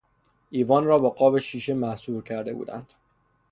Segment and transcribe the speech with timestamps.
[0.49, 2.93] ایوان را با قاب شیشه محصور کرده بودند.